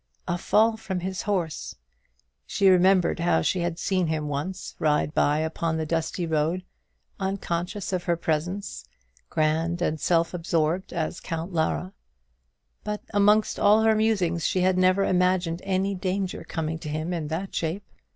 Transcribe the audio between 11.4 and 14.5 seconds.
Lara; but amongst all her musings